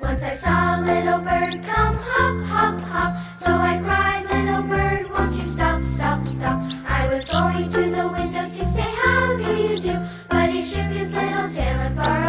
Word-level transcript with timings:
Once 0.00 0.22
I 0.22 0.34
saw 0.34 0.78
a 0.78 0.80
little 0.82 1.18
bird 1.18 1.64
come 1.64 1.96
hop, 1.96 2.44
hop, 2.46 2.80
hop. 2.80 3.36
So 3.36 3.50
I 3.50 3.78
cried, 3.78 4.24
little 4.30 4.62
bird, 4.62 5.10
won't 5.10 5.34
you 5.34 5.46
stop, 5.46 5.82
stop, 5.82 6.24
stop? 6.24 6.62
I 6.86 7.08
was 7.08 7.26
going 7.26 7.68
to 7.70 7.90
the 7.90 8.08
window 8.08 8.44
to 8.44 8.66
say, 8.66 8.82
how 8.82 9.36
do 9.36 9.52
you 9.56 9.80
do? 9.80 9.98
But 10.28 10.50
he 10.50 10.62
shook 10.62 10.92
his 10.92 11.12
little 11.12 11.48
tail 11.48 11.80
and 11.80 11.96
barked. 11.96 12.21